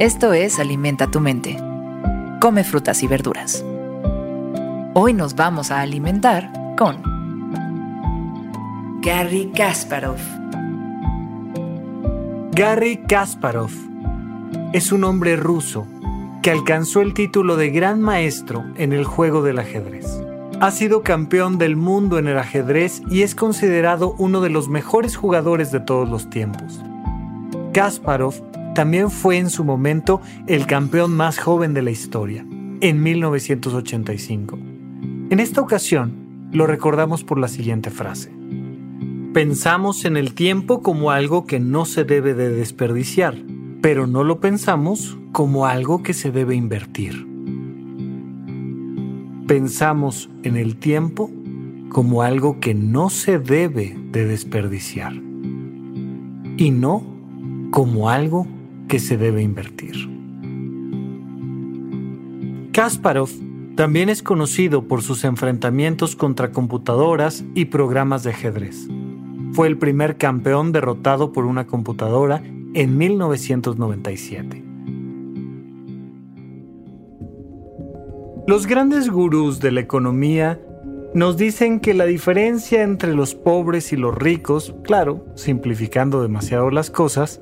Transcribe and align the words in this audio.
Esto 0.00 0.32
es 0.32 0.58
Alimenta 0.58 1.06
tu 1.06 1.20
mente. 1.20 1.56
Come 2.40 2.64
frutas 2.64 3.04
y 3.04 3.06
verduras. 3.06 3.64
Hoy 4.92 5.12
nos 5.12 5.36
vamos 5.36 5.70
a 5.70 5.82
alimentar 5.82 6.50
con 6.76 7.00
Gary 9.00 9.52
Kasparov. 9.54 10.18
Gary 12.50 12.96
Kasparov 13.06 13.70
es 14.72 14.90
un 14.90 15.04
hombre 15.04 15.36
ruso 15.36 15.86
que 16.42 16.50
alcanzó 16.50 17.00
el 17.00 17.14
título 17.14 17.56
de 17.56 17.70
gran 17.70 18.00
maestro 18.00 18.64
en 18.76 18.92
el 18.92 19.04
juego 19.04 19.42
del 19.42 19.60
ajedrez. 19.60 20.06
Ha 20.60 20.72
sido 20.72 21.04
campeón 21.04 21.56
del 21.56 21.76
mundo 21.76 22.18
en 22.18 22.26
el 22.26 22.38
ajedrez 22.38 23.00
y 23.08 23.22
es 23.22 23.36
considerado 23.36 24.16
uno 24.18 24.40
de 24.40 24.50
los 24.50 24.68
mejores 24.68 25.14
jugadores 25.16 25.70
de 25.70 25.78
todos 25.78 26.08
los 26.08 26.28
tiempos. 26.30 26.80
Kasparov 27.72 28.34
también 28.74 29.10
fue 29.10 29.38
en 29.38 29.50
su 29.50 29.64
momento 29.64 30.20
el 30.46 30.66
campeón 30.66 31.16
más 31.16 31.38
joven 31.38 31.74
de 31.74 31.82
la 31.82 31.90
historia, 31.90 32.44
en 32.80 33.02
1985. 33.02 34.58
En 35.30 35.40
esta 35.40 35.60
ocasión 35.60 36.48
lo 36.52 36.66
recordamos 36.66 37.24
por 37.24 37.38
la 37.38 37.48
siguiente 37.48 37.90
frase. 37.90 38.30
Pensamos 39.32 40.04
en 40.04 40.16
el 40.16 40.34
tiempo 40.34 40.82
como 40.82 41.10
algo 41.10 41.46
que 41.46 41.58
no 41.60 41.84
se 41.86 42.04
debe 42.04 42.34
de 42.34 42.50
desperdiciar, 42.50 43.34
pero 43.80 44.06
no 44.06 44.22
lo 44.22 44.40
pensamos 44.40 45.18
como 45.32 45.66
algo 45.66 46.02
que 46.02 46.12
se 46.12 46.30
debe 46.30 46.54
invertir. 46.54 47.26
Pensamos 49.46 50.30
en 50.42 50.56
el 50.56 50.76
tiempo 50.76 51.30
como 51.90 52.22
algo 52.22 52.60
que 52.60 52.74
no 52.74 53.10
se 53.10 53.38
debe 53.38 53.96
de 54.10 54.24
desperdiciar 54.24 55.12
y 56.56 56.70
no 56.70 57.04
como 57.70 58.08
algo 58.08 58.46
que 58.88 58.98
se 58.98 59.16
debe 59.16 59.42
invertir. 59.42 59.94
Kasparov 62.72 63.30
también 63.76 64.08
es 64.08 64.22
conocido 64.22 64.88
por 64.88 65.02
sus 65.02 65.24
enfrentamientos 65.24 66.16
contra 66.16 66.52
computadoras 66.52 67.44
y 67.54 67.66
programas 67.66 68.22
de 68.22 68.30
ajedrez. 68.30 68.88
Fue 69.52 69.68
el 69.68 69.78
primer 69.78 70.16
campeón 70.16 70.72
derrotado 70.72 71.32
por 71.32 71.44
una 71.44 71.66
computadora 71.66 72.42
en 72.74 72.98
1997. 72.98 74.64
Los 78.46 78.66
grandes 78.66 79.08
gurús 79.08 79.60
de 79.60 79.72
la 79.72 79.80
economía 79.80 80.60
nos 81.14 81.36
dicen 81.36 81.80
que 81.80 81.94
la 81.94 82.04
diferencia 82.04 82.82
entre 82.82 83.14
los 83.14 83.34
pobres 83.34 83.92
y 83.92 83.96
los 83.96 84.14
ricos, 84.14 84.74
claro, 84.82 85.24
simplificando 85.36 86.20
demasiado 86.20 86.70
las 86.70 86.90
cosas, 86.90 87.40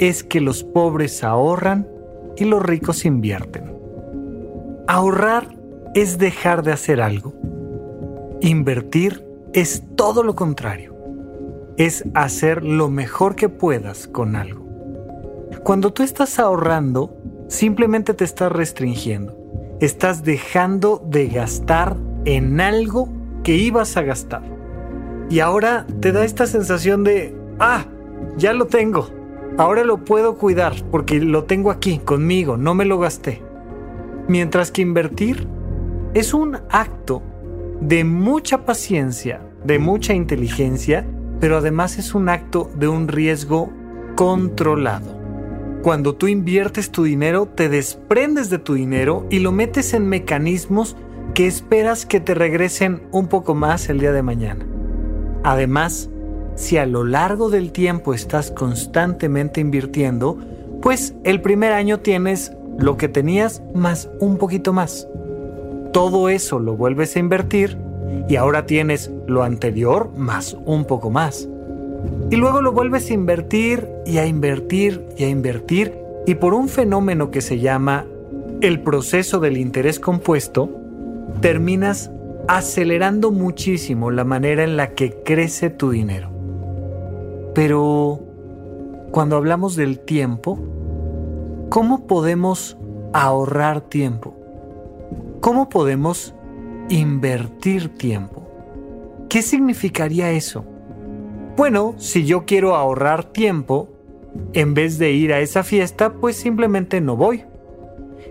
es 0.00 0.24
que 0.24 0.40
los 0.40 0.64
pobres 0.64 1.22
ahorran 1.22 1.86
y 2.34 2.46
los 2.46 2.62
ricos 2.62 3.04
invierten. 3.04 3.70
Ahorrar 4.88 5.54
es 5.94 6.16
dejar 6.16 6.62
de 6.62 6.72
hacer 6.72 7.02
algo. 7.02 7.34
Invertir 8.40 9.22
es 9.52 9.82
todo 9.96 10.22
lo 10.22 10.34
contrario. 10.34 10.96
Es 11.76 12.02
hacer 12.14 12.64
lo 12.64 12.88
mejor 12.88 13.36
que 13.36 13.50
puedas 13.50 14.08
con 14.08 14.36
algo. 14.36 14.66
Cuando 15.64 15.92
tú 15.92 16.02
estás 16.02 16.38
ahorrando, 16.38 17.14
simplemente 17.48 18.14
te 18.14 18.24
estás 18.24 18.50
restringiendo. 18.50 19.36
Estás 19.80 20.24
dejando 20.24 21.04
de 21.06 21.28
gastar 21.28 21.94
en 22.24 22.58
algo 22.62 23.10
que 23.44 23.54
ibas 23.56 23.98
a 23.98 24.02
gastar. 24.02 24.42
Y 25.28 25.40
ahora 25.40 25.86
te 26.00 26.10
da 26.10 26.24
esta 26.24 26.46
sensación 26.46 27.04
de, 27.04 27.36
ah, 27.58 27.84
ya 28.38 28.54
lo 28.54 28.66
tengo. 28.66 29.19
Ahora 29.58 29.84
lo 29.84 30.04
puedo 30.04 30.36
cuidar 30.36 30.74
porque 30.90 31.20
lo 31.20 31.44
tengo 31.44 31.70
aquí 31.70 31.98
conmigo, 31.98 32.56
no 32.56 32.74
me 32.74 32.84
lo 32.84 32.98
gasté. 32.98 33.42
Mientras 34.28 34.70
que 34.70 34.82
invertir 34.82 35.46
es 36.14 36.34
un 36.34 36.56
acto 36.70 37.22
de 37.80 38.04
mucha 38.04 38.64
paciencia, 38.64 39.40
de 39.64 39.78
mucha 39.78 40.14
inteligencia, 40.14 41.06
pero 41.40 41.56
además 41.56 41.98
es 41.98 42.14
un 42.14 42.28
acto 42.28 42.70
de 42.74 42.88
un 42.88 43.08
riesgo 43.08 43.70
controlado. 44.16 45.18
Cuando 45.82 46.14
tú 46.14 46.28
inviertes 46.28 46.90
tu 46.90 47.04
dinero, 47.04 47.46
te 47.46 47.70
desprendes 47.70 48.50
de 48.50 48.58
tu 48.58 48.74
dinero 48.74 49.26
y 49.30 49.38
lo 49.38 49.50
metes 49.50 49.94
en 49.94 50.08
mecanismos 50.08 50.96
que 51.32 51.46
esperas 51.46 52.04
que 52.04 52.20
te 52.20 52.34
regresen 52.34 53.02
un 53.12 53.28
poco 53.28 53.54
más 53.54 53.88
el 53.88 53.98
día 53.98 54.12
de 54.12 54.22
mañana. 54.22 54.66
Además, 55.42 56.09
si 56.60 56.76
a 56.76 56.84
lo 56.84 57.04
largo 57.04 57.48
del 57.48 57.72
tiempo 57.72 58.12
estás 58.12 58.50
constantemente 58.50 59.62
invirtiendo, 59.62 60.36
pues 60.82 61.14
el 61.24 61.40
primer 61.40 61.72
año 61.72 62.00
tienes 62.00 62.52
lo 62.78 62.98
que 62.98 63.08
tenías 63.08 63.62
más 63.74 64.10
un 64.20 64.36
poquito 64.36 64.74
más. 64.74 65.08
Todo 65.94 66.28
eso 66.28 66.58
lo 66.58 66.76
vuelves 66.76 67.16
a 67.16 67.18
invertir 67.18 67.78
y 68.28 68.36
ahora 68.36 68.66
tienes 68.66 69.10
lo 69.26 69.42
anterior 69.42 70.10
más 70.14 70.54
un 70.66 70.84
poco 70.84 71.10
más. 71.10 71.48
Y 72.30 72.36
luego 72.36 72.60
lo 72.60 72.72
vuelves 72.72 73.10
a 73.10 73.14
invertir 73.14 73.88
y 74.04 74.18
a 74.18 74.26
invertir 74.26 75.02
y 75.16 75.24
a 75.24 75.28
invertir 75.30 75.96
y 76.26 76.34
por 76.34 76.52
un 76.52 76.68
fenómeno 76.68 77.30
que 77.30 77.40
se 77.40 77.58
llama 77.58 78.04
el 78.60 78.80
proceso 78.80 79.40
del 79.40 79.56
interés 79.56 79.98
compuesto, 79.98 80.68
terminas 81.40 82.10
acelerando 82.48 83.30
muchísimo 83.30 84.10
la 84.10 84.24
manera 84.24 84.62
en 84.62 84.76
la 84.76 84.90
que 84.90 85.22
crece 85.24 85.70
tu 85.70 85.90
dinero. 85.90 86.39
Pero 87.54 88.20
cuando 89.10 89.36
hablamos 89.36 89.76
del 89.76 90.00
tiempo, 90.00 90.58
¿cómo 91.68 92.06
podemos 92.06 92.76
ahorrar 93.12 93.80
tiempo? 93.80 94.36
¿Cómo 95.40 95.68
podemos 95.68 96.34
invertir 96.88 97.88
tiempo? 97.96 98.48
¿Qué 99.28 99.42
significaría 99.42 100.30
eso? 100.30 100.64
Bueno, 101.56 101.94
si 101.98 102.24
yo 102.24 102.46
quiero 102.46 102.74
ahorrar 102.74 103.24
tiempo, 103.24 103.88
en 104.52 104.74
vez 104.74 104.98
de 104.98 105.12
ir 105.12 105.32
a 105.32 105.40
esa 105.40 105.62
fiesta, 105.62 106.14
pues 106.14 106.36
simplemente 106.36 107.00
no 107.00 107.16
voy. 107.16 107.44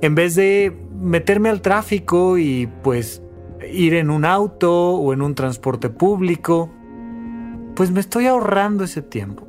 En 0.00 0.14
vez 0.14 0.34
de 0.34 0.76
meterme 1.00 1.48
al 1.48 1.62
tráfico 1.62 2.38
y 2.38 2.68
pues 2.82 3.22
ir 3.72 3.94
en 3.94 4.10
un 4.10 4.24
auto 4.24 4.94
o 4.94 5.12
en 5.12 5.22
un 5.22 5.34
transporte 5.34 5.88
público, 5.88 6.70
pues 7.74 7.90
me 7.90 8.00
estoy 8.00 8.26
ahorrando 8.26 8.84
ese 8.84 9.02
tiempo. 9.02 9.46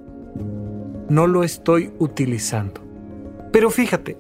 No 1.10 1.28
lo 1.28 1.44
estoy 1.44 1.94
utilizando. 2.00 2.82
Pero 3.52 3.70
fíjate, 3.70 4.18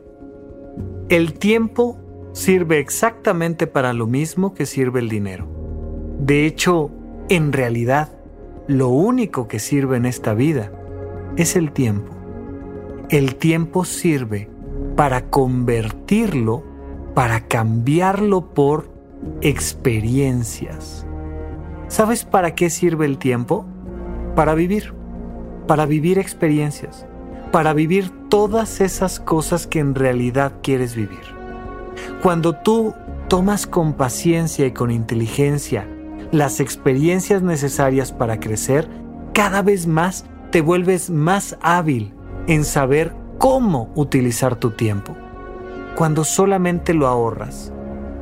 el 1.10 1.34
tiempo 1.34 2.00
sirve 2.34 2.80
exactamente 2.80 3.68
para 3.68 3.94
lo 3.94 4.08
mismo 4.08 4.54
que 4.54 4.66
sirve 4.66 5.00
el 5.00 5.10
dinero. 5.10 5.48
De 6.20 6.46
hecho, 6.46 6.92
en 7.30 7.52
realidad, 7.52 8.12
lo 8.68 8.90
único 8.90 9.48
que 9.48 9.60
sirve 9.60 9.98
en 9.98 10.06
esta 10.06 10.34
vida 10.34 10.72
es 11.38 11.56
el 11.56 11.72
tiempo. 11.72 12.12
El 13.10 13.36
tiempo 13.36 13.86
sirve 13.86 14.50
para 14.96 15.30
convertirlo, 15.30 16.64
para 17.14 17.48
cambiarlo 17.48 18.54
por 18.54 18.90
experiencias. 19.42 21.06
¿Sabes 21.88 22.26
para 22.26 22.56
qué 22.56 22.70
sirve 22.70 23.06
el 23.06 23.18
tiempo? 23.18 23.66
Para 24.36 24.54
vivir, 24.54 24.94
para 25.68 25.86
vivir 25.86 26.20
experiencias, 26.20 27.06
para 27.52 27.74
vivir 27.74 28.12
todas 28.30 28.82
esas 28.82 29.20
cosas 29.20 29.66
que 29.66 29.80
en 29.80 29.96
realidad 29.96 30.54
quieres 30.62 30.96
vivir. 30.96 31.24
Cuando 32.22 32.54
tú 32.54 32.94
tomas 33.30 33.66
con 33.66 33.94
paciencia 33.94 34.68
y 34.68 34.72
con 34.72 34.92
inteligencia 34.92 35.88
las 36.32 36.60
experiencias 36.60 37.42
necesarias 37.42 38.12
para 38.12 38.40
crecer, 38.40 38.90
cada 39.34 39.62
vez 39.62 39.88
más 39.88 40.26
te 40.52 40.62
vuelves 40.62 41.10
más 41.10 41.58
hábil 41.62 42.14
en 42.48 42.66
saber 42.66 43.16
cómo 43.38 43.90
utilizar 43.96 44.56
tu 44.56 44.72
tiempo. 44.72 45.16
Cuando 45.96 46.26
solamente 46.26 46.94
lo 46.94 47.08
ahorras, 47.08 47.72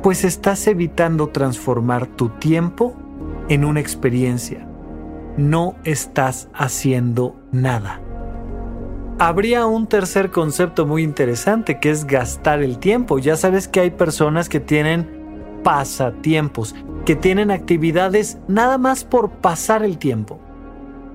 pues 0.02 0.24
estás 0.24 0.66
evitando 0.68 1.28
transformar 1.30 2.06
tu 2.06 2.28
tiempo 2.28 2.94
en 3.48 3.64
una 3.64 3.80
experiencia 3.80 4.68
no 5.36 5.76
estás 5.84 6.48
haciendo 6.54 7.36
nada. 7.52 8.00
Habría 9.18 9.66
un 9.66 9.86
tercer 9.86 10.30
concepto 10.30 10.86
muy 10.86 11.02
interesante 11.02 11.78
que 11.78 11.90
es 11.90 12.04
gastar 12.04 12.62
el 12.62 12.78
tiempo. 12.78 13.18
Ya 13.18 13.36
sabes 13.36 13.68
que 13.68 13.80
hay 13.80 13.90
personas 13.90 14.48
que 14.48 14.60
tienen 14.60 15.60
pasatiempos, 15.62 16.74
que 17.04 17.14
tienen 17.14 17.50
actividades 17.50 18.38
nada 18.48 18.76
más 18.76 19.04
por 19.04 19.30
pasar 19.30 19.84
el 19.84 19.98
tiempo. 19.98 20.40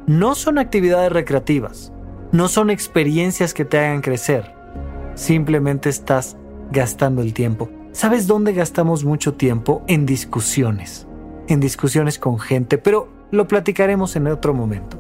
No 0.08 0.34
son 0.34 0.58
actividades 0.58 1.12
recreativas, 1.12 1.92
no 2.32 2.48
son 2.48 2.70
experiencias 2.70 3.54
que 3.54 3.66
te 3.66 3.78
hagan 3.78 4.02
crecer. 4.02 4.56
Simplemente 5.16 5.90
estás 5.90 6.38
gastando 6.72 7.22
el 7.22 7.34
tiempo. 7.34 7.70
¿Sabes 7.92 8.28
dónde 8.28 8.54
gastamos 8.54 9.04
mucho 9.04 9.34
tiempo? 9.34 9.84
En 9.88 10.06
discusiones. 10.06 11.06
En 11.48 11.60
discusiones 11.60 12.18
con 12.18 12.40
gente, 12.40 12.78
pero 12.78 13.19
lo 13.32 13.48
platicaremos 13.48 14.16
en 14.16 14.28
otro 14.28 14.54
momento. 14.54 14.98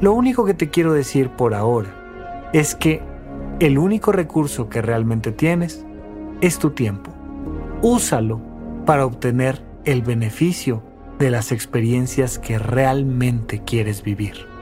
Lo 0.00 0.12
único 0.12 0.44
que 0.44 0.54
te 0.54 0.70
quiero 0.70 0.92
decir 0.92 1.30
por 1.30 1.54
ahora 1.54 2.48
es 2.52 2.74
que 2.74 3.02
el 3.60 3.78
único 3.78 4.12
recurso 4.12 4.68
que 4.68 4.82
realmente 4.82 5.32
tienes 5.32 5.84
es 6.40 6.58
tu 6.58 6.70
tiempo. 6.70 7.12
Úsalo 7.82 8.40
para 8.84 9.06
obtener 9.06 9.62
el 9.84 10.02
beneficio 10.02 10.82
de 11.18 11.30
las 11.30 11.52
experiencias 11.52 12.38
que 12.38 12.58
realmente 12.58 13.62
quieres 13.64 14.02
vivir. 14.02 14.55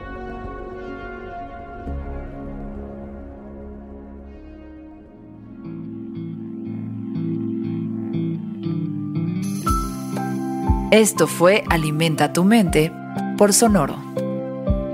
Esto 10.95 11.27
fue 11.27 11.65
Alimenta 11.69 12.31
tu 12.31 12.45
mente 12.45 12.89
por 13.37 13.51
Sonoro. 13.51 13.97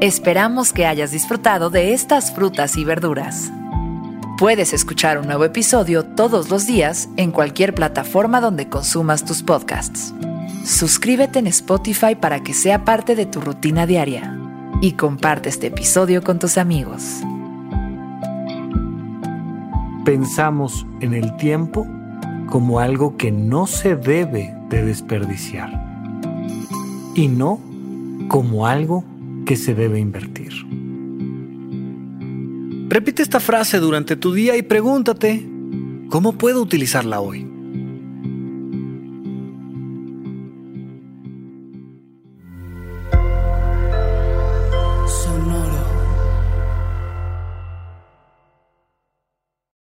Esperamos 0.02 0.74
que 0.74 0.88
hayas 0.88 1.12
disfrutado 1.12 1.70
de 1.70 1.94
estas 1.94 2.34
frutas 2.34 2.76
y 2.76 2.84
verduras. 2.84 3.52
Puedes 4.40 4.74
escuchar 4.74 5.20
un 5.20 5.28
nuevo 5.28 5.46
episodio 5.46 6.04
todos 6.04 6.50
los 6.50 6.66
días 6.66 7.08
en 7.18 7.30
cualquier 7.30 7.76
plataforma 7.76 8.42
donde 8.42 8.68
consumas 8.68 9.26
tus 9.26 9.44
podcasts. 9.44 10.12
Suscríbete 10.66 11.38
en 11.38 11.46
Spotify 11.46 12.16
para 12.20 12.42
que 12.42 12.56
sea 12.56 12.84
parte 12.84 13.16
de 13.16 13.28
tu 13.28 13.40
rutina 13.40 13.86
diaria 13.86 14.36
y 14.82 14.94
comparte 14.94 15.50
este 15.50 15.68
episodio 15.68 16.24
con 16.24 16.40
tus 16.40 16.58
amigos. 16.58 17.22
Pensamos 20.04 20.84
en 21.00 21.14
el 21.14 21.36
tiempo 21.38 21.86
como 22.50 22.80
algo 22.80 23.18
que 23.18 23.32
no 23.32 23.68
se 23.68 23.96
debe 23.96 24.56
de 24.68 24.84
desperdiciar 24.84 25.91
y 27.16 27.28
no 27.28 27.60
como 28.28 28.68
algo 28.68 29.04
que 29.46 29.56
se 29.56 29.76
debe 29.76 30.00
invertir. 30.00 30.52
Repite 32.88 33.24
esta 33.24 33.40
frase 33.40 33.80
durante 33.80 34.16
tu 34.16 34.34
día 34.34 34.58
y 34.58 34.62
pregúntate, 34.62 35.48
¿cómo 36.10 36.34
puedo 36.34 36.62
utilizarla 36.62 37.22
hoy? 37.22 37.51